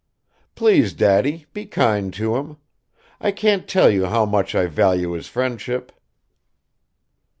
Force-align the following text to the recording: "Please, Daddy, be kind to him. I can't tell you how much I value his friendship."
"Please, 0.55 0.93
Daddy, 0.95 1.45
be 1.53 1.67
kind 1.67 2.11
to 2.15 2.35
him. 2.35 2.57
I 3.19 3.31
can't 3.31 3.67
tell 3.67 3.91
you 3.91 4.05
how 4.07 4.25
much 4.25 4.55
I 4.55 4.65
value 4.65 5.11
his 5.11 5.27
friendship." 5.27 5.91